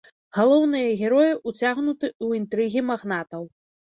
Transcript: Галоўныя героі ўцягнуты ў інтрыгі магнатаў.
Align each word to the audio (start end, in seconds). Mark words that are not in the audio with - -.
Галоўныя 0.35 0.93
героі 1.01 1.33
ўцягнуты 1.51 2.09
ў 2.25 2.41
інтрыгі 2.41 2.83
магнатаў. 2.89 3.45